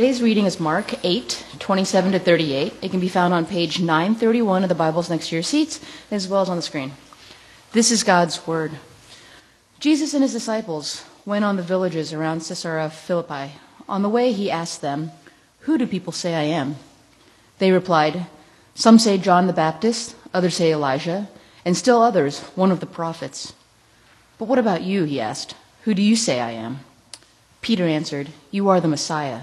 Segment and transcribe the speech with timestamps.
[0.00, 2.72] Today's reading is Mark 8, 27 to 38.
[2.80, 5.78] It can be found on page 931 of the Bibles next to your seats,
[6.10, 6.92] as well as on the screen.
[7.72, 8.72] This is God's Word.
[9.78, 13.52] Jesus and his disciples went on the villages around Caesarea Philippi.
[13.90, 15.10] On the way, he asked them,
[15.66, 16.76] Who do people say I am?
[17.58, 18.24] They replied,
[18.74, 21.28] Some say John the Baptist, others say Elijah,
[21.62, 23.52] and still others, one of the prophets.
[24.38, 25.04] But what about you?
[25.04, 25.56] He asked.
[25.82, 26.78] Who do you say I am?
[27.60, 29.42] Peter answered, You are the Messiah.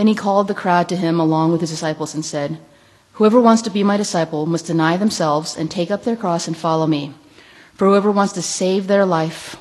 [0.00, 2.58] Then he called the crowd to him along with his disciples and said,
[3.20, 6.56] Whoever wants to be my disciple must deny themselves and take up their cross and
[6.56, 7.12] follow me.
[7.74, 9.56] For whoever wants to save their life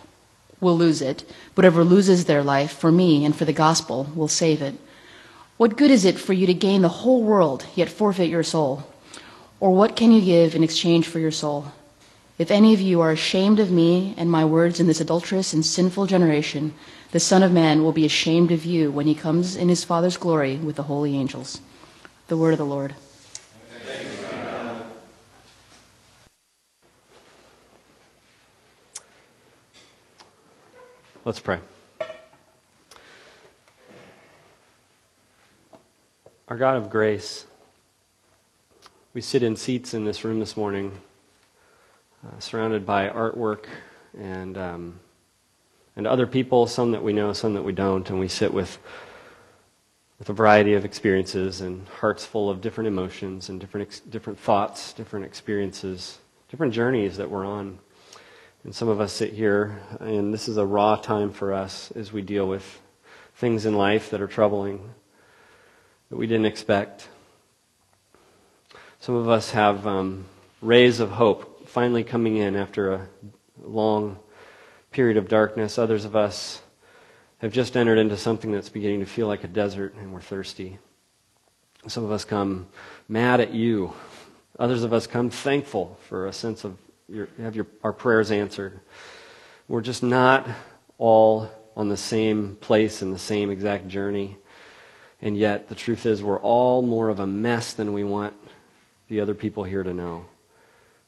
[0.62, 4.30] will lose it, but whoever loses their life for me and for the gospel will
[4.30, 4.76] save it.
[5.58, 8.88] What good is it for you to gain the whole world, yet forfeit your soul?
[9.60, 11.74] Or what can you give in exchange for your soul?
[12.38, 15.66] If any of you are ashamed of me and my words in this adulterous and
[15.66, 16.76] sinful generation,
[17.12, 20.18] the Son of Man will be ashamed of you when he comes in his Father's
[20.18, 21.60] glory with the holy angels.
[22.28, 22.94] The word of the Lord.
[31.26, 31.60] Let's pray.
[36.48, 37.46] Our God of grace,
[39.14, 40.92] we sit in seats in this room this morning,
[42.26, 43.66] uh, surrounded by artwork
[44.18, 45.00] and, um,
[46.00, 48.78] and other people, some that we know, some that we don't, and we sit with,
[50.18, 54.94] with a variety of experiences and hearts full of different emotions and different, different thoughts,
[54.94, 56.20] different experiences,
[56.50, 57.80] different journeys that we're on.
[58.64, 62.14] And some of us sit here, and this is a raw time for us as
[62.14, 62.80] we deal with
[63.36, 64.94] things in life that are troubling,
[66.12, 67.10] that we didn't expect.
[69.02, 70.24] Some of us have um,
[70.62, 73.08] rays of hope finally coming in after a
[73.62, 74.18] long
[74.92, 75.78] period of darkness.
[75.78, 76.62] Others of us
[77.40, 80.78] have just entered into something that's beginning to feel like a desert, and we're thirsty.
[81.88, 82.68] Some of us come
[83.08, 83.94] mad at you.
[84.58, 86.78] Others of us come thankful for a sense of
[87.08, 88.80] your, have your, our prayers answered.
[89.68, 90.48] We're just not
[90.98, 94.38] all on the same place in the same exact journey.
[95.22, 98.34] And yet, the truth is, we're all more of a mess than we want
[99.08, 100.26] the other people here to know.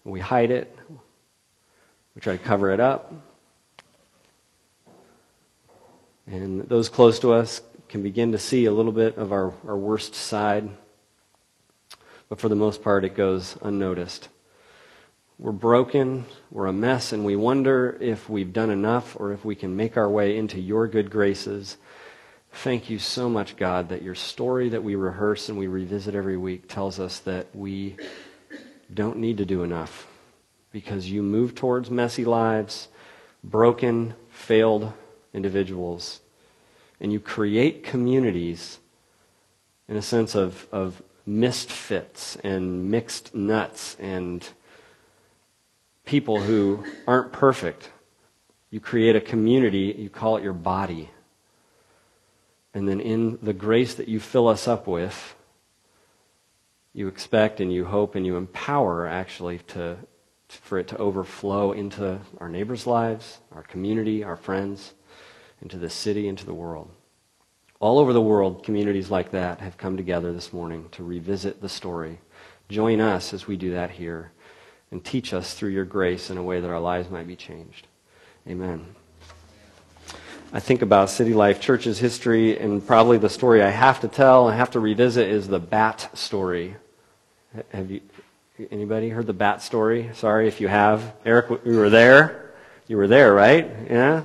[0.04, 0.76] We hide it,
[2.16, 3.14] we try to cover it up.
[6.28, 9.78] And those close to us can begin to see a little bit of our, our
[9.78, 10.70] worst side.
[12.30, 14.30] But for the most part, it goes unnoticed.
[15.38, 19.56] We're broken, we're a mess, and we wonder if we've done enough or if we
[19.56, 21.78] can make our way into your good graces.
[22.54, 26.38] Thank you so much, God, that your story that we rehearse and we revisit every
[26.38, 27.98] week tells us that we
[28.94, 30.08] don't need to do enough
[30.72, 32.88] because you move towards messy lives,
[33.44, 34.94] broken, failed
[35.34, 36.22] individuals,
[37.00, 38.80] and you create communities
[39.88, 44.50] in a sense of, of misfits and mixed nuts and
[46.06, 47.90] people who aren't perfect.
[48.70, 51.10] You create a community, you call it your body.
[52.74, 55.36] And then in the grace that you fill us up with,
[56.94, 59.98] you expect and you hope and you empower actually to,
[60.48, 64.94] for it to overflow into our neighbors' lives, our community, our friends,
[65.62, 66.90] into the city, into the world.
[67.80, 71.70] All over the world, communities like that have come together this morning to revisit the
[71.70, 72.20] story.
[72.70, 74.32] Join us as we do that here
[74.92, 77.88] and teach us through your grace in a way that our lives might be changed.
[78.48, 78.86] Amen.
[80.54, 84.50] I think about City Life Church's history, and probably the story I have to tell
[84.50, 86.76] and have to revisit is the bat story.
[87.70, 88.02] Have you,
[88.70, 90.10] anybody heard the bat story?
[90.14, 91.14] Sorry if you have.
[91.26, 92.54] Eric, you were there.
[92.88, 93.72] You were there, right?
[93.90, 94.24] Yeah.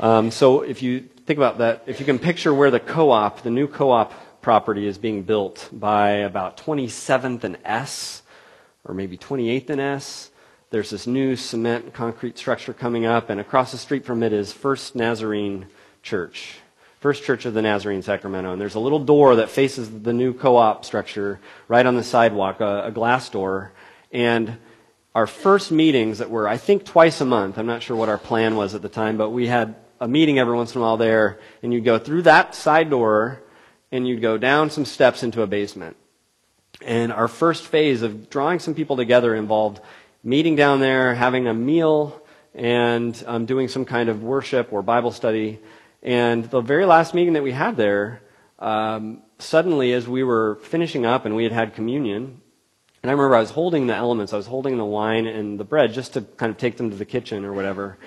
[0.00, 3.50] Um, so if you think about that, if you can picture where the co-op, the
[3.50, 8.22] new co-op property is being built by about 27th and S,
[8.84, 10.30] or maybe 28th and S.
[10.70, 14.52] There's this new cement concrete structure coming up, and across the street from it is
[14.52, 15.66] First Nazarene
[16.02, 16.56] Church,
[16.98, 18.52] First Church of the Nazarene, Sacramento.
[18.52, 21.38] And there's a little door that faces the new co op structure
[21.68, 23.72] right on the sidewalk, a, a glass door.
[24.10, 24.58] And
[25.14, 28.18] our first meetings that were, I think, twice a month, I'm not sure what our
[28.18, 30.96] plan was at the time, but we had a meeting every once in a while
[30.96, 33.42] there, and you'd go through that side door
[33.92, 35.96] and you'd go down some steps into a basement.
[36.82, 39.80] And our first phase of drawing some people together involved
[40.22, 42.20] meeting down there, having a meal,
[42.54, 45.60] and um, doing some kind of worship or Bible study.
[46.02, 48.20] And the very last meeting that we had there,
[48.58, 52.40] um, suddenly, as we were finishing up and we had had communion,
[53.02, 55.64] and I remember I was holding the elements, I was holding the wine and the
[55.64, 57.98] bread just to kind of take them to the kitchen or whatever.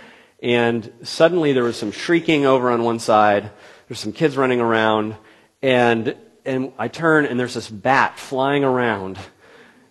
[0.41, 3.51] And suddenly there was some shrieking over on one side.
[3.87, 5.15] There's some kids running around.
[5.61, 9.17] And, and I turn and there's this bat flying around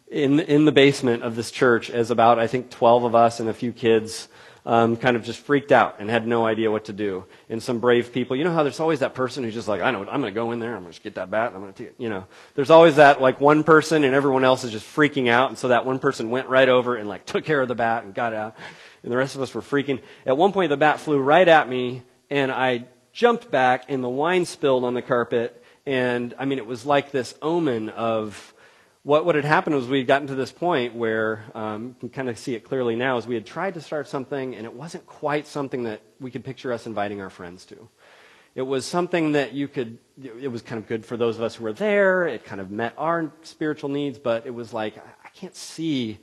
[0.09, 3.49] in, in the basement of this church as about, I think, 12 of us and
[3.49, 4.29] a few kids
[4.67, 7.25] um, kind of just freaked out and had no idea what to do.
[7.49, 9.93] And some brave people, you know how there's always that person who's just like, I
[9.93, 11.73] know, I'm going to go in there, I'm going to get that bat, I'm going
[11.73, 11.95] to take it.
[11.99, 12.27] You know,
[12.57, 15.51] there's always that like one person and everyone else is just freaking out.
[15.51, 18.05] And so that one person went right over and like took care of the bat
[18.05, 18.57] and got out.
[19.07, 20.01] And the rest of us were freaking.
[20.27, 24.09] At one point, the bat flew right at me and I jumped back and the
[24.09, 25.63] wine spilled on the carpet.
[25.87, 28.53] And I mean, it was like this omen of
[29.05, 32.09] what, what had happened was we had gotten to this point where um, you can
[32.09, 34.75] kind of see it clearly now is we had tried to start something and it
[34.75, 37.89] wasn't quite something that we could picture us inviting our friends to
[38.57, 41.55] it was something that you could it was kind of good for those of us
[41.55, 45.29] who were there it kind of met our spiritual needs but it was like i
[45.29, 46.19] can't see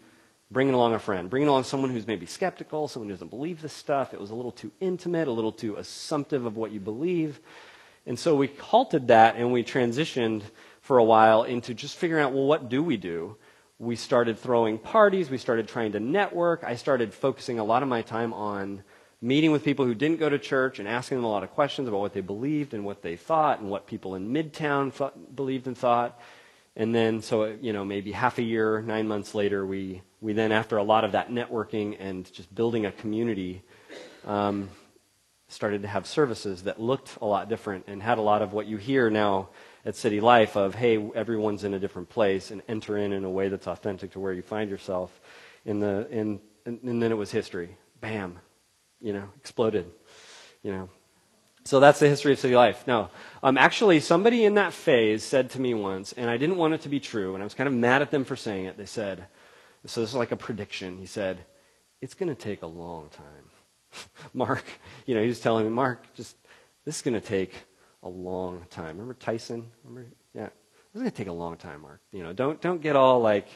[0.53, 3.73] bringing along a friend bringing along someone who's maybe skeptical someone who doesn't believe this
[3.73, 7.39] stuff it was a little too intimate a little too assumptive of what you believe
[8.05, 10.43] and so we halted that and we transitioned
[10.81, 13.37] for a while into just figuring out, well, what do we do?
[13.79, 15.29] We started throwing parties.
[15.29, 16.63] We started trying to network.
[16.63, 18.83] I started focusing a lot of my time on
[19.21, 21.87] meeting with people who didn't go to church and asking them a lot of questions
[21.87, 25.65] about what they believed and what they thought and what people in Midtown thought, believed
[25.67, 26.19] and thought.
[26.75, 30.53] And then, so, you know, maybe half a year, nine months later, we, we then,
[30.53, 33.61] after a lot of that networking and just building a community,
[34.25, 34.69] um,
[35.49, 38.65] started to have services that looked a lot different and had a lot of what
[38.65, 39.49] you hear now
[39.85, 43.29] at City Life of, hey, everyone's in a different place and enter in in a
[43.29, 45.11] way that's authentic to where you find yourself.
[45.65, 47.75] In the, in, and, and then it was history.
[47.99, 48.39] Bam.
[49.01, 49.91] You know, exploded.
[50.63, 50.89] You know.
[51.65, 52.87] So that's the history of City Life.
[52.87, 53.11] Now,
[53.41, 56.81] um, actually, somebody in that phase said to me once, and I didn't want it
[56.81, 58.77] to be true, and I was kind of mad at them for saying it.
[58.77, 59.27] They said,
[59.85, 60.97] so this is like a prediction.
[60.97, 61.39] He said,
[62.01, 64.07] it's going to take a long time.
[64.33, 64.63] Marc,
[65.05, 66.35] you know, he was telling me, Marc, just,
[66.85, 67.53] this is going to take
[68.01, 68.97] a long time.
[68.97, 69.69] Remember Tyson?
[69.83, 70.09] Remember?
[70.33, 70.49] Yeah.
[70.93, 72.01] It's going to take a long time, Marc.
[72.11, 73.47] You know, don't, don't get all like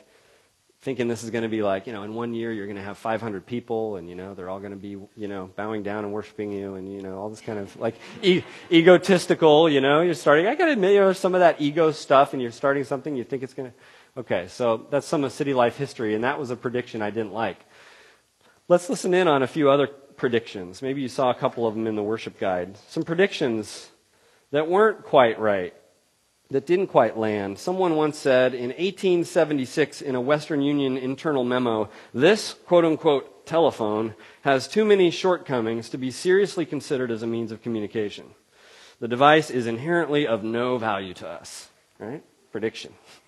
[0.82, 2.84] thinking this is going to be like, you know, in one year you're going to
[2.84, 6.04] have 500 people and, you know, they're all going to be, you know, bowing down
[6.04, 10.02] and worshiping you and, you know, all this kind of like e- egotistical, you know,
[10.02, 12.52] you're starting, I got to admit, you know, some of that ego stuff and you're
[12.52, 13.78] starting something, you think it's going to,
[14.18, 17.34] okay, so that's some of city life history and that was a prediction I didn't
[17.34, 17.60] like.
[18.68, 20.82] Let's listen in on a few other predictions.
[20.82, 22.76] Maybe you saw a couple of them in the worship guide.
[22.90, 23.90] Some predictions
[24.52, 25.74] that weren't quite right,
[26.50, 27.60] that didn't quite land.
[27.60, 34.16] Someone once said in 1876 in a Western Union internal memo, this quote unquote telephone
[34.42, 38.26] has too many shortcomings to be seriously considered as a means of communication.
[39.00, 41.70] The device is inherently of no value to us.
[42.00, 42.24] Right?
[42.52, 42.94] Prediction.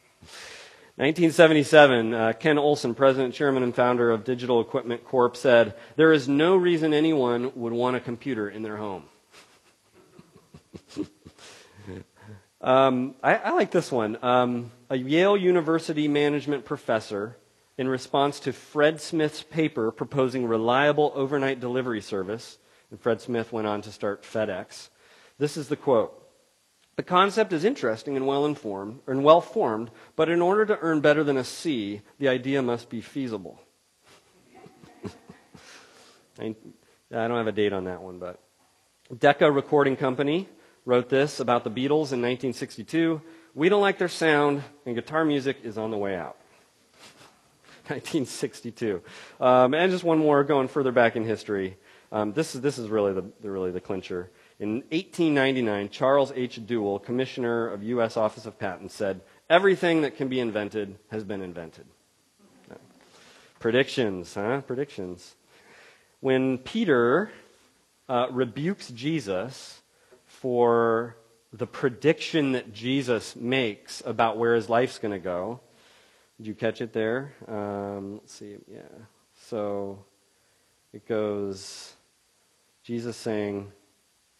[0.99, 6.27] 1977, uh, Ken Olsen, president, chairman, and founder of Digital Equipment Corp., said, There is
[6.27, 9.05] no reason anyone would want a computer in their home.
[12.59, 14.17] um, I, I, like this one.
[14.21, 17.37] Um, a Yale University management professor,
[17.77, 22.57] in response to Fred Smith's paper proposing reliable overnight delivery service,
[22.91, 24.89] and Fred Smith went on to start FedEx.
[25.37, 26.18] This is the quote.
[26.99, 30.99] The concept is interesting and well informed and well formed, but in order to earn
[30.99, 33.57] better than a C, the idea must be feasible.
[36.41, 36.53] I
[37.09, 38.41] don't have a date on that one, but
[39.17, 40.49] Decca Recording Company
[40.83, 43.21] wrote this about the Beatles in 1962.
[43.55, 46.35] We don't like their sound, and guitar music is on the way out.
[47.87, 49.01] 1962.
[49.39, 51.77] Um, and just one more going further back in history.
[52.11, 54.31] Um, this, is, this is really the, really the clincher.
[54.59, 56.59] In 1899, Charles H.
[56.65, 58.17] Duell, Commissioner of U.S.
[58.17, 61.85] Office of Patents, said, Everything that can be invented has been invented.
[63.59, 64.61] Predictions, huh?
[64.61, 65.35] Predictions.
[66.19, 67.31] When Peter
[68.09, 69.81] uh, rebukes Jesus
[70.25, 71.15] for
[71.53, 75.59] the prediction that Jesus makes about where his life's going to go.
[76.37, 77.33] Did you catch it there?
[77.47, 78.55] Um, let's see.
[78.71, 78.81] Yeah.
[79.47, 80.05] So
[80.93, 81.93] it goes
[82.83, 83.71] Jesus saying,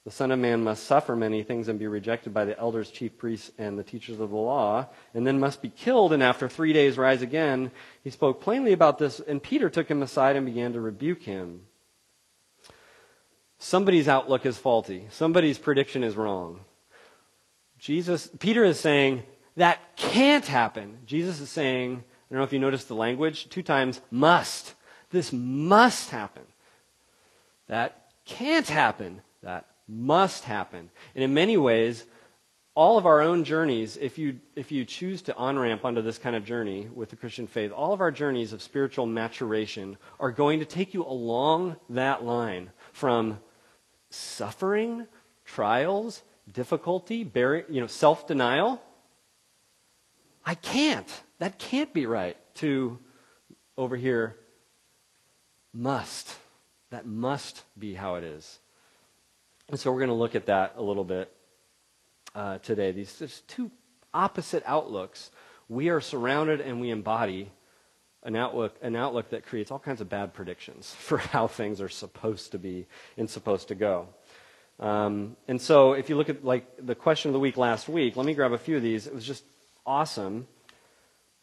[0.10, 3.16] The Son of Man must suffer many things and be rejected by the elders, chief
[3.16, 6.74] priests, and the teachers of the law, and then must be killed, and after three
[6.74, 7.70] days rise again.
[8.04, 11.62] He spoke plainly about this, and Peter took him aside and began to rebuke him.
[13.60, 15.06] Somebody's outlook is faulty.
[15.12, 16.62] Somebody's prediction is wrong.
[17.78, 19.22] Jesus, Peter is saying
[19.58, 20.98] that can't happen.
[21.06, 24.74] Jesus is saying, I don't know if you noticed the language, two times must.
[25.12, 26.46] This must happen.
[27.68, 29.22] That can't happen.
[29.44, 30.90] That must happen.
[31.16, 32.06] And in many ways,
[32.76, 36.18] all of our own journeys, if you, if you choose to on ramp onto this
[36.18, 40.32] kind of journey with the Christian faith, all of our journeys of spiritual maturation are
[40.32, 43.40] going to take you along that line from
[44.12, 45.08] suffering,
[45.44, 48.82] trials, difficulty, you know, self denial.
[50.46, 51.10] I can't.
[51.40, 52.38] That can't be right.
[52.56, 53.00] To
[53.78, 54.36] over here,
[55.74, 56.36] must.
[56.90, 58.60] That must be how it is.
[59.70, 61.32] And so we're going to look at that a little bit
[62.34, 62.92] uh, today.
[62.92, 63.70] These just two
[64.14, 65.30] opposite outlooks.
[65.68, 67.52] We are surrounded and we embody
[68.24, 71.90] an outlook, an outlook that creates all kinds of bad predictions for how things are
[71.90, 74.08] supposed to be and supposed to go.
[74.80, 78.16] Um, and so, if you look at like the question of the week last week,
[78.16, 79.08] let me grab a few of these.
[79.08, 79.44] It was just
[79.86, 80.48] awesome.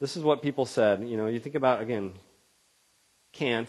[0.00, 1.06] This is what people said.
[1.06, 2.14] You know, you think about again,
[3.32, 3.68] can't,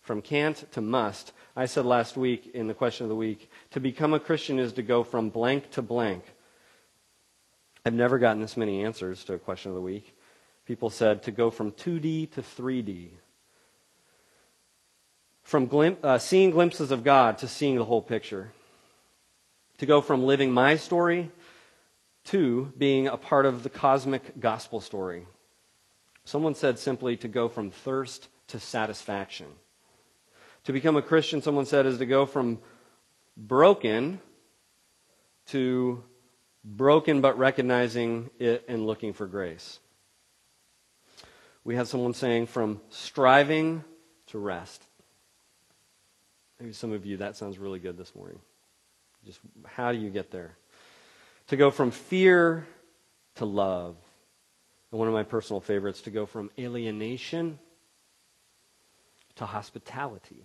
[0.00, 1.32] from can't to must.
[1.56, 4.72] I said last week in the question of the week, to become a Christian is
[4.72, 6.24] to go from blank to blank.
[7.86, 10.16] I've never gotten this many answers to a question of the week.
[10.66, 13.10] People said to go from 2D to 3D.
[15.42, 18.52] From uh, seeing glimpses of God to seeing the whole picture
[19.78, 21.30] to go from living my story
[22.24, 25.26] to being a part of the cosmic gospel story.
[26.24, 29.46] Someone said simply to go from thirst to satisfaction.
[30.64, 32.58] To become a Christian, someone said, is to go from
[33.36, 34.20] broken
[35.48, 36.02] to
[36.64, 39.78] broken but recognizing it and looking for grace.
[41.64, 43.84] We had someone saying from striving
[44.28, 44.82] to rest.
[46.58, 48.38] Maybe some of you, that sounds really good this morning.
[49.26, 50.56] Just how do you get there?
[51.48, 52.66] To go from fear
[53.36, 53.96] to love.
[54.90, 57.58] And one of my personal favorites, to go from alienation
[59.36, 60.44] to hospitality.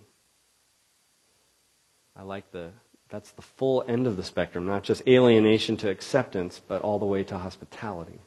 [2.20, 2.68] I like the,
[3.08, 7.06] that's the full end of the spectrum, not just alienation to acceptance, but all the
[7.06, 8.18] way to hospitality.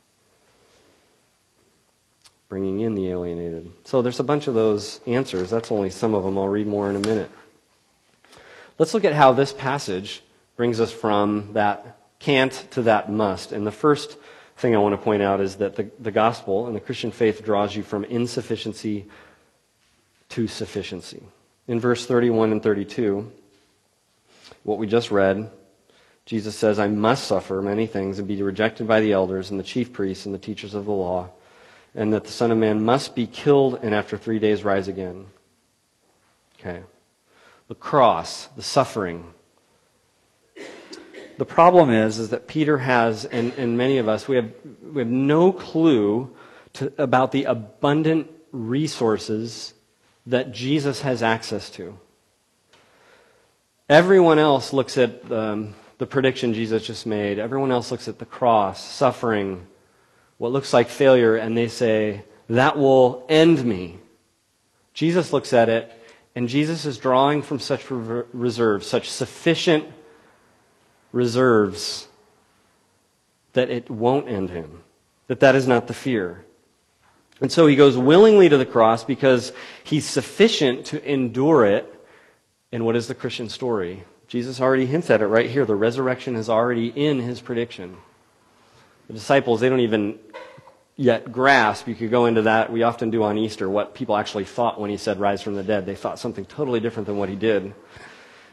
[2.49, 3.71] Bringing in the alienated.
[3.83, 5.51] So there's a bunch of those answers.
[5.51, 6.39] That's only some of them.
[6.39, 7.29] I'll read more in a minute.
[8.79, 10.23] Let's look at how this passage
[10.55, 13.51] brings us from that can't to that must.
[13.51, 14.17] And the first
[14.57, 17.45] thing I want to point out is that the, the gospel and the Christian faith
[17.45, 19.05] draws you from insufficiency
[20.29, 21.21] to sufficiency.
[21.67, 23.31] In verse 31 and 32,
[24.63, 25.51] what we just read,
[26.25, 29.63] Jesus says, I must suffer many things and be rejected by the elders and the
[29.63, 31.29] chief priests and the teachers of the law,
[31.93, 35.27] and that the Son of Man must be killed and after three days rise again.
[36.59, 36.81] Okay.
[37.67, 39.33] The cross, the suffering,
[41.37, 44.51] the problem is, is that Peter has, and, and many of us, we have,
[44.81, 46.35] we have no clue
[46.73, 49.73] to, about the abundant resources
[50.25, 51.97] that Jesus has access to.
[53.89, 57.37] Everyone else looks at um, the prediction Jesus just made.
[57.37, 59.67] Everyone else looks at the cross, suffering,
[60.37, 63.97] what looks like failure, and they say, that will end me.
[64.93, 65.91] Jesus looks at it,
[66.35, 69.85] and Jesus is drawing from such reserves, such sufficient
[71.11, 72.07] reserves
[73.53, 74.81] that it won't end him,
[75.27, 76.43] that that is not the fear.
[77.41, 79.51] And so he goes willingly to the cross because
[79.83, 81.92] he's sufficient to endure it.
[82.73, 84.03] And what is the Christian story?
[84.27, 85.63] Jesus already hints at it right here.
[85.63, 87.97] The resurrection is already in his prediction.
[89.05, 90.17] The disciples, they don't even
[90.95, 91.87] yet grasp.
[91.87, 92.71] You could go into that.
[92.71, 95.61] We often do on Easter what people actually thought when he said rise from the
[95.61, 95.85] dead.
[95.85, 97.75] They thought something totally different than what he did.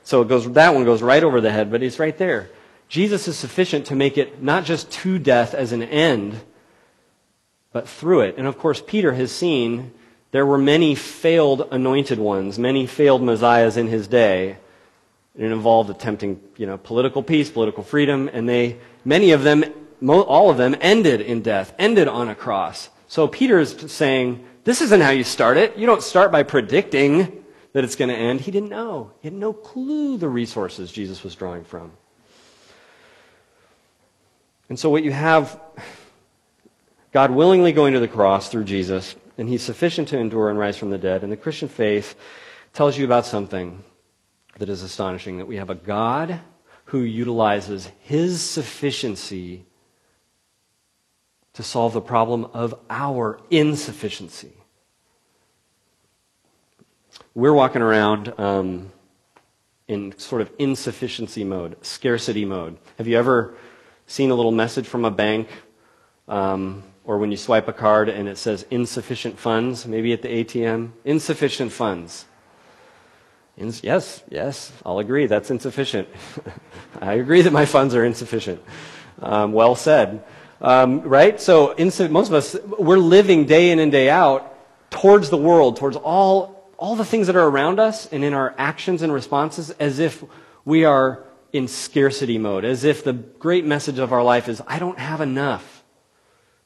[0.03, 2.51] So it goes, that one goes right over the head, but it's right there.
[2.89, 6.39] Jesus is sufficient to make it not just to death as an end,
[7.73, 8.35] but through it.
[8.37, 9.93] And of course, Peter has seen
[10.33, 14.57] there were many failed anointed ones, many failed messiahs in his day.
[15.37, 19.65] It involved attempting, you know, political peace, political freedom, and they, many of them,
[20.07, 22.89] all of them ended in death, ended on a cross.
[23.09, 25.77] So Peter is saying, this isn't how you start it.
[25.77, 28.41] You don't start by predicting that it's going to end.
[28.41, 29.13] He didn't know.
[29.21, 31.93] He had no clue the resources Jesus was drawing from.
[34.69, 35.61] And so, what you have,
[37.13, 40.77] God willingly going to the cross through Jesus, and He's sufficient to endure and rise
[40.77, 41.25] from the dead.
[41.25, 42.15] And the Christian faith
[42.73, 43.83] tells you about something
[44.59, 46.39] that is astonishing that we have a God
[46.85, 49.65] who utilizes His sufficiency
[51.55, 54.53] to solve the problem of our insufficiency
[57.35, 58.93] we're walking around um,
[59.89, 62.77] in sort of insufficiency mode, scarcity mode.
[62.99, 63.55] Have you ever
[64.07, 65.49] seen a little message from a bank,
[66.29, 70.29] um, or when you swipe a card and it says insufficient funds, maybe at the
[70.29, 70.93] ATM?
[71.05, 72.27] Insufficient funds.
[73.57, 76.09] Ins- yes, yes, I'll agree, that's insufficient.
[77.01, 78.63] I agree that my funds are insufficient.
[79.21, 80.25] Um, well said.
[80.61, 81.41] Um, right?
[81.41, 84.57] So, most of us, we're living day in and day out
[84.91, 88.55] towards the world, towards all, all the things that are around us, and in our
[88.59, 90.23] actions and responses as if
[90.65, 94.79] we are in scarcity mode, as if the great message of our life is, I
[94.79, 95.70] don't have enough,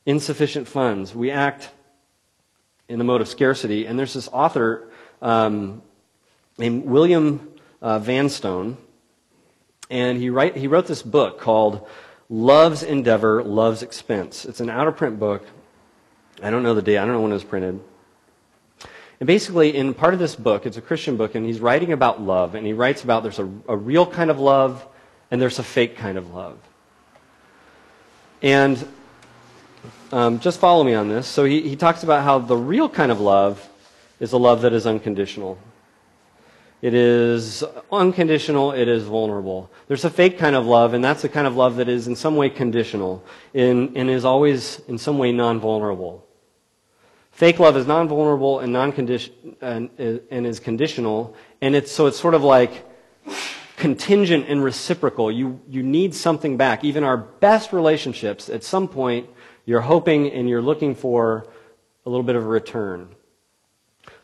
[0.06, 1.14] insufficient funds.
[1.14, 1.70] We act
[2.88, 3.86] in the mode of scarcity.
[3.86, 4.90] And there's this author
[5.22, 5.82] um,
[6.58, 8.76] named William uh, Vanstone,
[9.90, 11.86] and he, write, he wrote this book called
[12.28, 14.44] Love's Endeavor, Love's Expense.
[14.44, 15.46] It's an out of print book.
[16.42, 17.80] I don't know the date, I don't know when it was printed.
[19.20, 22.20] And basically, in part of this book, it's a Christian book, and he's writing about
[22.20, 24.86] love, and he writes about there's a, a real kind of love
[25.30, 26.58] and there's a fake kind of love.
[28.42, 28.86] And
[30.14, 31.26] um, just follow me on this.
[31.26, 33.68] So he, he talks about how the real kind of love
[34.20, 35.58] is a love that is unconditional.
[36.82, 39.72] It is unconditional, it is vulnerable.
[39.88, 42.14] There's a fake kind of love, and that's the kind of love that is in
[42.14, 46.24] some way conditional in, and is always in some way non vulnerable.
[47.32, 52.34] Fake love is non vulnerable and, and, and is conditional, and it's, so it's sort
[52.34, 52.86] of like
[53.76, 55.32] contingent and reciprocal.
[55.32, 56.84] You, you need something back.
[56.84, 59.28] Even our best relationships, at some point,
[59.64, 61.46] you're hoping and you're looking for
[62.04, 63.08] a little bit of a return.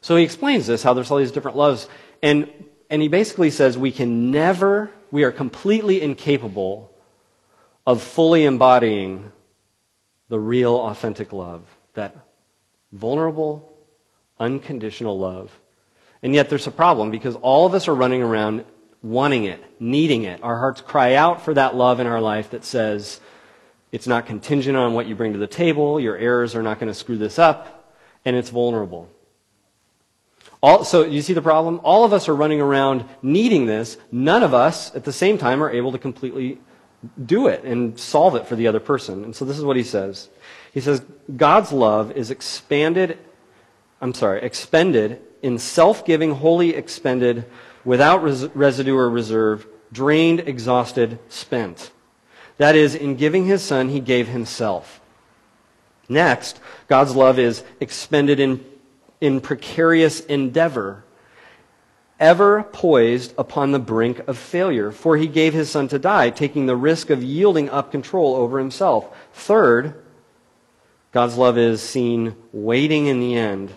[0.01, 1.89] So he explains this, how there's all these different loves.
[2.23, 2.51] And,
[2.89, 6.91] and he basically says we can never, we are completely incapable
[7.87, 9.33] of fully embodying
[10.29, 11.63] the real, authentic love.
[11.95, 12.17] That
[12.93, 13.73] vulnerable,
[14.39, 15.51] unconditional love.
[16.23, 18.65] And yet there's a problem because all of us are running around
[19.03, 20.43] wanting it, needing it.
[20.43, 23.21] Our hearts cry out for that love in our life that says,
[23.93, 26.89] it's not contingent on what you bring to the table, your errors are not going
[26.89, 29.09] to screw this up, and it's vulnerable.
[30.63, 31.81] All, so you see the problem?
[31.83, 33.97] All of us are running around needing this.
[34.13, 36.61] None of us, at the same time, are able to completely
[37.25, 39.25] do it and solve it for the other person.
[39.25, 40.29] And so this is what he says.
[40.73, 41.03] He says,
[41.35, 43.19] God's love is expanded,
[44.00, 47.47] I'm sorry, expended in self-giving, wholly expended,
[47.85, 51.91] without res- residue or reserve, drained, exhausted, spent.
[52.61, 55.01] That is, in giving his son, he gave himself.
[56.11, 58.63] Next, God's love is expended in
[59.21, 61.05] in precarious endeavor,
[62.19, 66.67] ever poised upon the brink of failure, for he gave his son to die, taking
[66.67, 69.09] the risk of yielding up control over himself.
[69.33, 69.95] Third,
[71.13, 73.73] God's love is seen waiting in the end,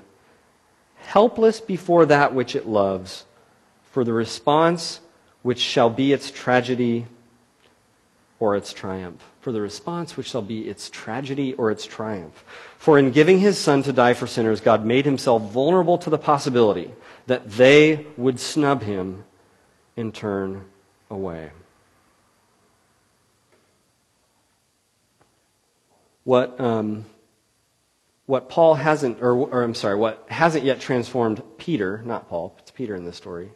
[0.97, 3.25] helpless before that which it loves,
[3.91, 4.99] for the response
[5.41, 7.05] which shall be its tragedy
[8.39, 9.23] or its triumph.
[9.41, 12.43] For the response which shall be its tragedy or its triumph.
[12.77, 16.17] For in giving his son to die for sinners, God made himself vulnerable to the
[16.17, 16.91] possibility
[17.27, 19.23] that they would snub him
[19.95, 20.65] and turn
[21.09, 21.51] away.
[26.23, 27.05] What, um,
[28.25, 32.71] what Paul hasn't, or, or I'm sorry, what hasn't yet transformed Peter, not Paul, it's
[32.71, 33.51] Peter in this story.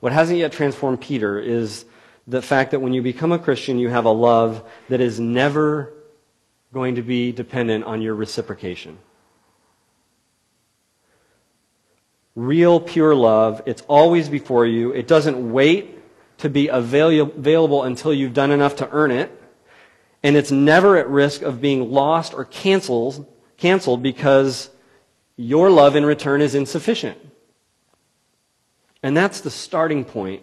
[0.00, 1.84] What hasn't yet transformed Peter is
[2.26, 5.92] the fact that when you become a Christian, you have a love that is never
[6.72, 8.98] going to be dependent on your reciprocation.
[12.34, 14.92] Real, pure love, it's always before you.
[14.92, 15.96] It doesn't wait
[16.38, 19.30] to be available until you've done enough to earn it.
[20.22, 24.68] And it's never at risk of being lost or canceled, canceled because
[25.36, 27.18] your love in return is insufficient.
[29.02, 30.42] And that's the starting point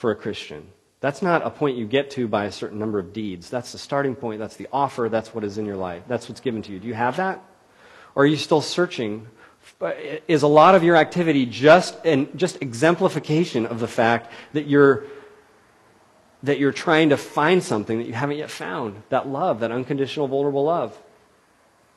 [0.00, 0.66] for a Christian.
[1.00, 3.50] That's not a point you get to by a certain number of deeds.
[3.50, 4.38] That's the starting point.
[4.38, 5.10] That's the offer.
[5.10, 6.04] That's what is in your life.
[6.08, 6.78] That's what's given to you.
[6.78, 7.44] Do you have that?
[8.14, 9.26] Or are you still searching?
[10.26, 15.04] Is a lot of your activity just and just exemplification of the fact that you're
[16.44, 19.02] that you're trying to find something that you haven't yet found?
[19.10, 20.98] That love, that unconditional, vulnerable love.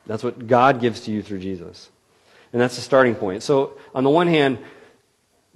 [0.06, 1.88] That's what God gives to you through Jesus.
[2.52, 3.42] And that's the starting point.
[3.42, 4.58] So, on the one hand,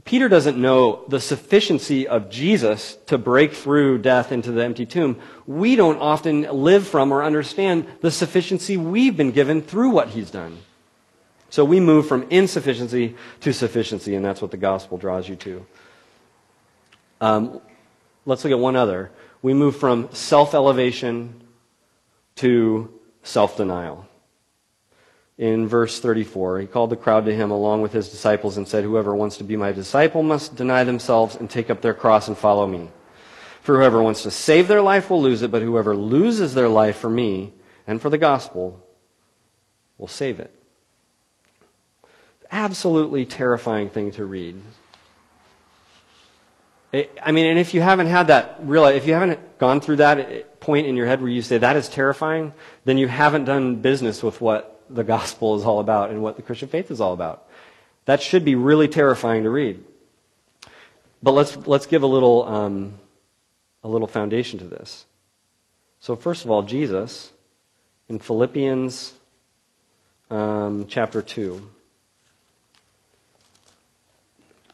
[0.04, 5.20] Peter doesn't know the sufficiency of Jesus to break through death into the empty tomb.
[5.46, 10.30] We don't often live from or understand the sufficiency we've been given through what he's
[10.30, 10.58] done.
[11.50, 15.66] So we move from insufficiency to sufficiency, and that's what the gospel draws you to.
[17.20, 17.60] Um,
[18.24, 19.10] let's look at one other.
[19.42, 21.42] We move from self elevation
[22.36, 24.07] to self denial
[25.38, 26.60] in verse 34.
[26.60, 29.44] He called the crowd to him along with his disciples and said, Whoever wants to
[29.44, 32.88] be my disciple must deny themselves and take up their cross and follow me.
[33.62, 36.96] For whoever wants to save their life will lose it, but whoever loses their life
[36.98, 37.52] for me
[37.86, 38.84] and for the gospel
[39.96, 40.52] will save it.
[42.50, 44.60] Absolutely terrifying thing to read.
[47.22, 50.58] I mean, and if you haven't had that real, if you haven't gone through that
[50.58, 52.54] point in your head where you say that is terrifying,
[52.86, 56.42] then you haven't done business with what the gospel is all about and what the
[56.42, 57.48] Christian faith is all about.
[58.04, 59.84] That should be really terrifying to read.
[61.22, 62.94] But let's let's give a little um,
[63.82, 65.04] a little foundation to this.
[66.00, 67.32] So first of all, Jesus
[68.08, 69.12] in Philippians
[70.30, 71.68] um, chapter two.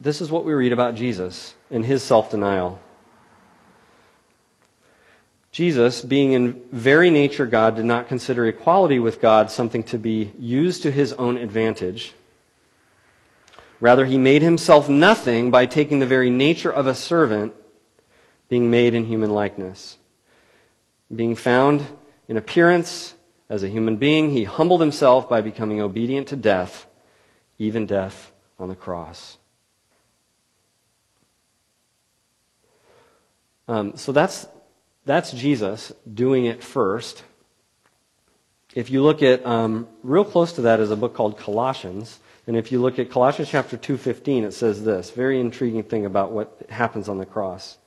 [0.01, 2.81] This is what we read about Jesus and his self denial.
[5.55, 10.33] Jesus, being in very nature God, did not consider equality with God something to be
[10.37, 12.13] used to his own advantage.
[13.79, 17.55] Rather, he made himself nothing by taking the very nature of a servant,
[18.49, 19.97] being made in human likeness.
[21.15, 21.87] Being found
[22.27, 23.15] in appearance
[23.49, 26.89] as a human being, he humbled himself by becoming obedient to death,
[27.61, 29.39] even death on the cross.
[33.69, 34.49] Um, so that's,
[35.05, 37.25] that's Jesus doing it first.
[38.75, 42.19] If you look at, um, real close to that is a book called Colossians.
[42.47, 46.33] And if you look at Colossians chapter 2.15, it says this, very intriguing thing about
[46.33, 47.79] what happens on the cross.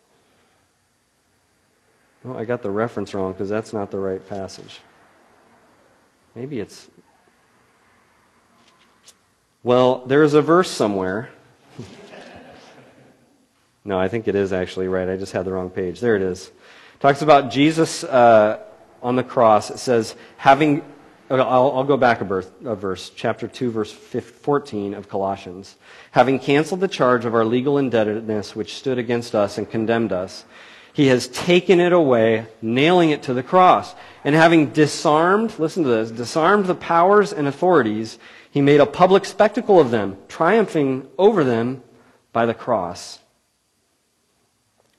[2.25, 4.80] Oh, I got the reference wrong because that's not the right passage.
[6.36, 6.88] Maybe it's.
[9.63, 11.30] Well, there's a verse somewhere
[13.86, 15.08] no, I think it is actually right.
[15.08, 15.99] I just had the wrong page.
[15.99, 16.51] There it is.
[16.99, 18.60] Talks about Jesus uh,
[19.03, 19.69] on the cross.
[19.69, 20.83] It says, having.
[21.29, 25.75] I'll, I'll go back a, verse, a verse, chapter 2, verse 14 of Colossians.
[26.12, 30.45] Having canceled the charge of our legal indebtedness which stood against us and condemned us,
[30.93, 33.93] he has taken it away, nailing it to the cross.
[34.23, 38.17] And having disarmed, listen to this, disarmed the powers and authorities,
[38.49, 41.83] he made a public spectacle of them, triumphing over them
[42.31, 43.19] by the cross.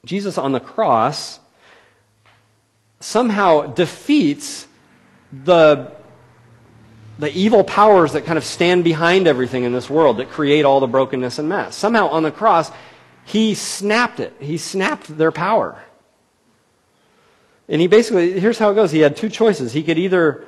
[0.04, 1.40] Jesus on the cross
[3.00, 4.66] somehow defeats
[5.44, 5.92] the,
[7.18, 10.80] the evil powers that kind of stand behind everything in this world that create all
[10.80, 11.76] the brokenness and mess.
[11.76, 12.70] Somehow on the cross,
[13.24, 14.34] he snapped it.
[14.40, 15.82] He snapped their power.
[17.68, 18.90] And he basically, here's how it goes.
[18.90, 19.72] He had two choices.
[19.72, 20.46] He could either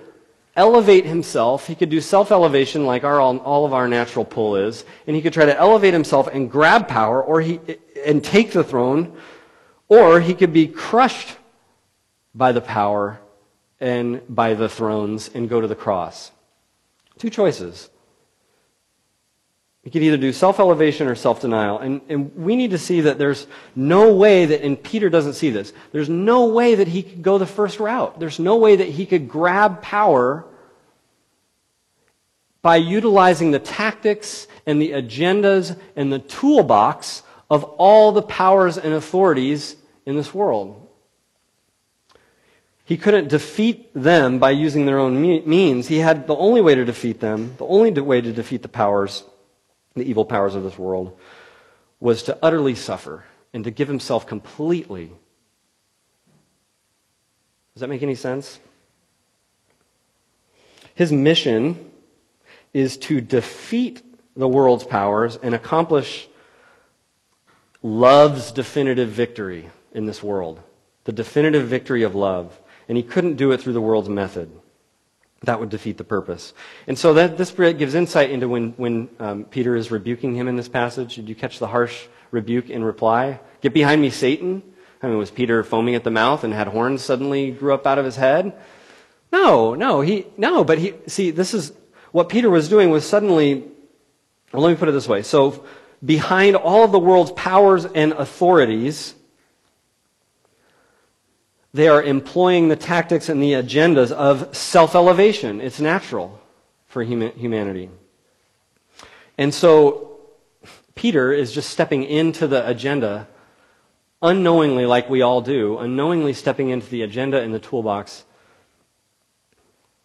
[0.57, 4.85] elevate himself, he could do self elevation like our, all of our natural pull is,
[5.07, 7.61] and he could try to elevate himself and grab power or he,
[8.05, 9.17] and take the throne,
[9.89, 11.37] or he could be crushed
[12.35, 13.21] by the power
[13.81, 16.31] and by the thrones and go to the cross.
[17.19, 17.91] Two choices.
[19.83, 21.79] He could either do self elevation or self denial.
[21.79, 25.51] And, and we need to see that there's no way that, and Peter doesn't see
[25.51, 28.21] this, there's no way that he could go the first route.
[28.21, 30.45] There's no way that he could grab power
[32.63, 38.93] by utilizing the tactics and the agendas and the toolbox of all the powers and
[38.93, 40.80] authorities in this world.
[42.91, 45.87] He couldn't defeat them by using their own means.
[45.87, 49.23] He had the only way to defeat them, the only way to defeat the powers,
[49.95, 51.17] the evil powers of this world,
[52.01, 53.23] was to utterly suffer
[53.55, 55.13] and to give himself completely.
[57.75, 58.59] Does that make any sense?
[60.97, 61.93] His mission
[62.75, 64.03] is to defeat
[64.35, 66.29] the world's powers and accomplish
[67.85, 70.59] love's definitive victory in this world.
[71.05, 72.60] The definitive victory of love.
[72.91, 74.51] And he couldn't do it through the world's method.
[75.43, 76.53] That would defeat the purpose.
[76.89, 80.57] And so that, this gives insight into when, when um, Peter is rebuking him in
[80.57, 81.15] this passage.
[81.15, 83.39] Did you catch the harsh rebuke in reply?
[83.61, 84.65] Get behind me, Satan.
[85.01, 88.01] I mean, was Peter foaming at the mouth and had horns suddenly grew up out
[88.01, 88.55] of his head?
[89.33, 91.73] No, no, he, no, but he, see, this is,
[92.11, 93.69] what Peter was doing was suddenly,
[94.53, 95.23] well, let me put it this way.
[95.23, 95.65] So,
[96.05, 99.15] behind all of the world's powers and authorities,
[101.73, 105.61] they are employing the tactics and the agendas of self elevation.
[105.61, 106.41] It's natural
[106.87, 107.91] for humanity.
[109.39, 110.19] And so,
[110.95, 113.29] Peter is just stepping into the agenda
[114.23, 118.25] unknowingly, like we all do, unknowingly stepping into the agenda in the toolbox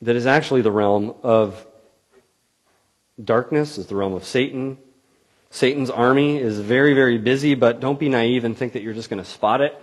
[0.02, 1.66] that is actually the realm of
[3.22, 4.78] darkness, is the realm of Satan.
[5.50, 9.10] Satan's army is very, very busy, but don't be naive and think that you're just
[9.10, 9.80] going to spot it.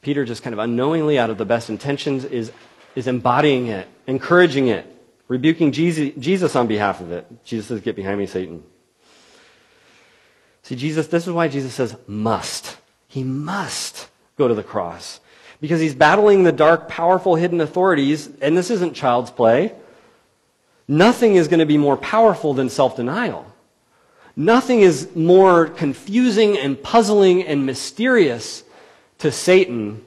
[0.00, 2.52] Peter, just kind of unknowingly, out of the best intentions, is,
[2.94, 4.86] is embodying it, encouraging it,
[5.26, 7.26] rebuking Jesus on behalf of it.
[7.44, 8.62] Jesus says, Get behind me, Satan.
[10.62, 12.76] See, Jesus, this is why Jesus says, must.
[13.06, 15.18] He must go to the cross.
[15.62, 19.72] Because he's battling the dark, powerful, hidden authorities, and this isn't child's play.
[20.86, 23.46] Nothing is going to be more powerful than self denial.
[24.36, 28.62] Nothing is more confusing and puzzling and mysterious
[29.18, 30.04] to Satan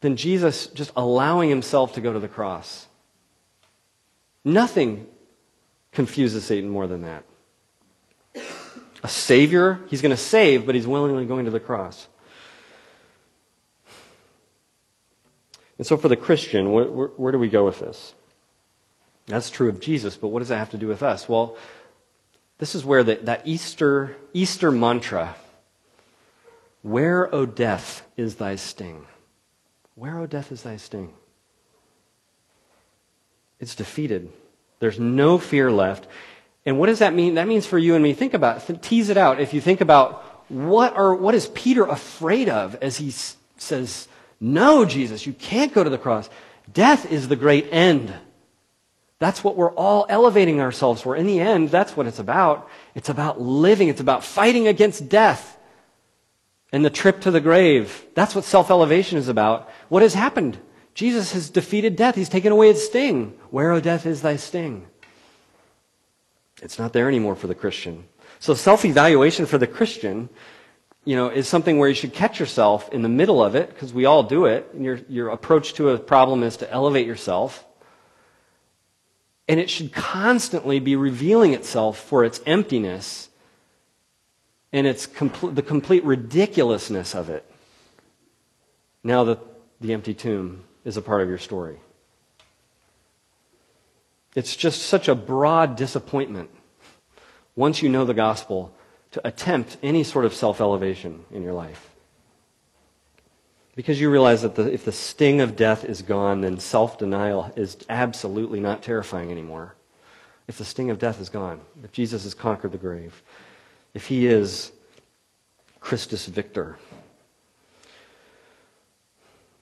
[0.00, 2.86] than Jesus just allowing himself to go to the cross.
[4.44, 5.06] Nothing
[5.92, 7.24] confuses Satan more than that.
[9.04, 12.08] A savior, he's going to save, but he's willingly going to the cross.
[15.78, 18.14] And so, for the Christian, where, where, where, do we go with this?
[19.26, 21.28] That's true of Jesus, but what does that have to do with us?
[21.28, 21.56] Well,
[22.58, 25.34] this is where the, that Easter, Easter mantra,
[26.82, 29.06] where, O death, is thy sting?
[29.94, 31.12] Where, O death, is thy sting?
[33.60, 34.32] It's defeated.
[34.80, 36.08] There's no fear left.
[36.66, 37.34] And what does that mean?
[37.34, 39.40] That means for you and me, think about it, tease it out.
[39.40, 44.08] If you think about what are, what is Peter afraid of as he s- says,
[44.40, 46.28] no, Jesus, you can't go to the cross.
[46.72, 48.12] Death is the great end.
[49.20, 51.14] That's what we're all elevating ourselves for.
[51.14, 52.68] In the end, that's what it's about.
[52.96, 53.86] It's about living.
[53.86, 55.56] It's about fighting against death
[56.72, 58.06] and the trip to the grave.
[58.14, 59.70] That's what self-elevation is about.
[59.88, 60.58] What has happened?
[60.94, 62.14] Jesus has defeated death.
[62.14, 63.38] He's taken away its sting.
[63.50, 64.86] Where, O death, is thy sting?
[66.62, 68.04] It's not there anymore for the Christian.
[68.38, 70.28] So self-elevation for the Christian,
[71.04, 73.92] you know, is something where you should catch yourself in the middle of it, because
[73.92, 74.68] we all do it.
[74.72, 77.64] And your, your approach to a problem is to elevate yourself.
[79.48, 83.28] And it should constantly be revealing itself for its emptiness
[84.72, 87.44] and its compl- the complete ridiculousness of it.
[89.04, 89.40] Now that
[89.80, 91.78] the empty tomb is a part of your story.
[94.34, 96.50] It's just such a broad disappointment
[97.54, 98.74] once you know the gospel
[99.10, 101.90] to attempt any sort of self elevation in your life.
[103.74, 107.52] Because you realize that the, if the sting of death is gone, then self denial
[107.56, 109.74] is absolutely not terrifying anymore.
[110.48, 113.22] If the sting of death is gone, if Jesus has conquered the grave,
[113.94, 114.72] if he is
[115.80, 116.78] Christus Victor.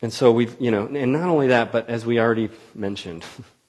[0.03, 3.25] And so we've, you know, and not only that, but as we already mentioned,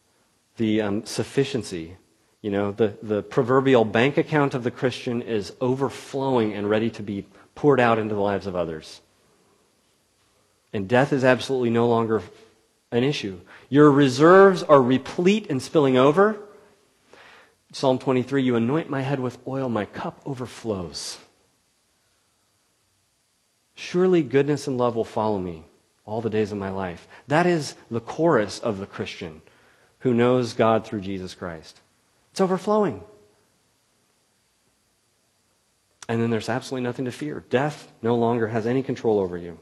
[0.57, 1.97] the um, sufficiency,
[2.41, 7.03] you know, the, the proverbial bank account of the Christian is overflowing and ready to
[7.03, 9.01] be poured out into the lives of others.
[10.73, 12.21] And death is absolutely no longer
[12.91, 13.39] an issue.
[13.69, 16.37] Your reserves are replete and spilling over.
[17.71, 21.17] Psalm 23 You anoint my head with oil, my cup overflows.
[23.75, 25.63] Surely goodness and love will follow me
[26.05, 27.07] all the days of my life.
[27.27, 29.41] That is the chorus of the Christian
[29.99, 31.79] who knows God through Jesus Christ.
[32.31, 33.03] It's overflowing.
[36.07, 37.45] And then there's absolutely nothing to fear.
[37.49, 39.57] Death no longer has any control over you.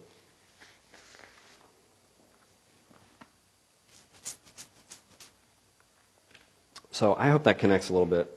[7.00, 8.30] So I hope that connects a little bit.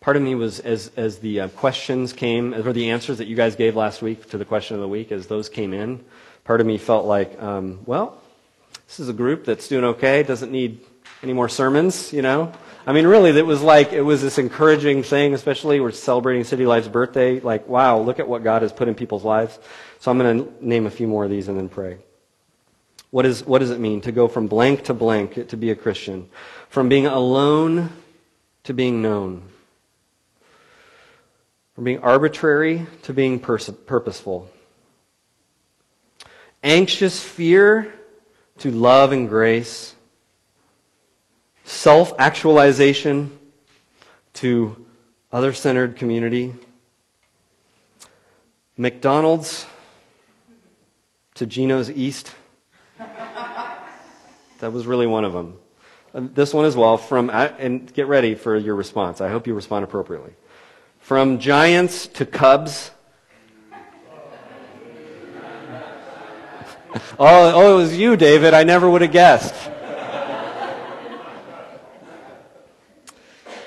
[0.00, 3.36] Part of me was, as, as the uh, questions came, or the answers that you
[3.36, 6.02] guys gave last week to the question of the week, as those came in,
[6.44, 8.18] part of me felt like, um, well,
[8.86, 10.80] this is a group that's doing okay, doesn't need
[11.22, 12.50] any more sermons, you know?
[12.86, 16.64] I mean, really, it was like, it was this encouraging thing, especially we're celebrating City
[16.64, 17.40] Life's birthday.
[17.40, 19.58] Like, wow, look at what God has put in people's lives.
[20.00, 21.98] So I'm going to name a few more of these and then pray.
[23.10, 25.74] What, is, what does it mean to go from blank to blank to be a
[25.74, 26.28] Christian?
[26.68, 27.90] From being alone
[28.64, 29.42] to being known.
[31.74, 34.50] From being arbitrary to being pers- purposeful.
[36.62, 37.94] Anxious fear
[38.58, 39.94] to love and grace.
[41.64, 43.38] Self actualization
[44.34, 44.84] to
[45.32, 46.54] other centered community.
[48.76, 49.66] McDonald's
[51.34, 52.32] to Gino's East.
[54.58, 55.56] That was really one of them.
[56.12, 59.20] This one as well from, and get ready for your response.
[59.20, 60.32] I hope you respond appropriately.
[60.98, 62.90] From Giants to Cubs.
[67.18, 68.52] oh, oh, it was you, David.
[68.52, 69.54] I never would have guessed.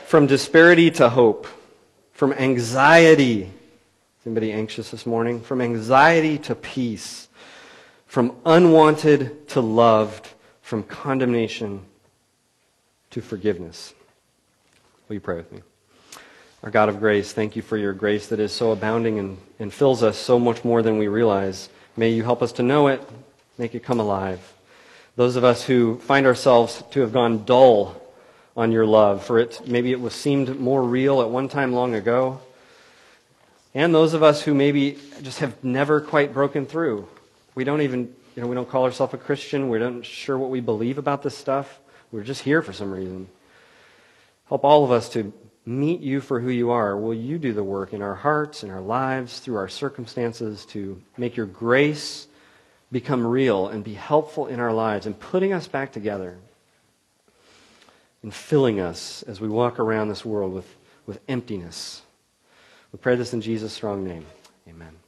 [0.07, 1.47] From disparity to hope.
[2.11, 3.43] From anxiety.
[3.43, 5.39] Is anybody anxious this morning?
[5.39, 7.29] From anxiety to peace.
[8.07, 10.30] From unwanted to loved.
[10.71, 11.81] From condemnation
[13.09, 13.93] to forgiveness.
[15.09, 15.63] Will you pray with me?
[16.63, 19.73] Our God of grace, thank you for your grace that is so abounding and, and
[19.73, 21.67] fills us so much more than we realize.
[21.97, 23.01] May you help us to know it,
[23.57, 24.53] make it come alive.
[25.17, 28.01] Those of us who find ourselves to have gone dull
[28.55, 31.95] on your love, for it maybe it was seemed more real at one time long
[31.95, 32.39] ago.
[33.73, 37.09] And those of us who maybe just have never quite broken through.
[37.55, 39.69] We don't even, you know, we don't call ourselves a Christian.
[39.69, 41.79] We're not sure what we believe about this stuff.
[42.11, 43.27] We're just here for some reason.
[44.47, 45.33] Help all of us to
[45.65, 46.97] meet you for who you are.
[46.97, 51.01] Will you do the work in our hearts, in our lives, through our circumstances to
[51.17, 52.27] make your grace
[52.91, 56.37] become real and be helpful in our lives and putting us back together
[58.23, 62.01] and filling us as we walk around this world with, with emptiness.
[62.91, 64.25] We pray this in Jesus' strong name.
[64.67, 65.00] Amen.